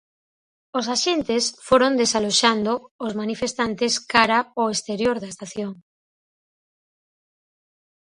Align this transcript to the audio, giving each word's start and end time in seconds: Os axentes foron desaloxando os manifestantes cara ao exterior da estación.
Os 0.79 0.85
axentes 0.95 1.43
foron 1.67 1.93
desaloxando 2.01 2.71
os 3.05 3.13
manifestantes 3.21 3.93
cara 4.13 4.39
ao 4.59 4.67
exterior 4.75 5.15
da 5.19 5.31
estación. 5.33 5.73